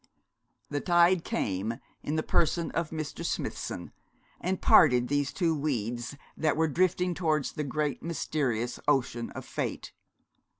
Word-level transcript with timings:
The 0.71 0.81
tide 0.81 1.23
came, 1.23 1.75
in 2.01 2.15
the 2.15 2.23
person 2.23 2.71
of 2.71 2.89
Mr. 2.89 3.23
Smithson, 3.23 3.91
and 4.39 4.59
parted 4.59 5.09
these 5.09 5.31
two 5.31 5.55
weeds 5.55 6.17
that 6.35 6.57
were 6.57 6.67
drifting 6.67 7.13
towards 7.13 7.51
the 7.51 7.63
great 7.63 8.01
mysterious 8.01 8.79
ocean 8.87 9.29
of 9.35 9.45
fate. 9.45 9.93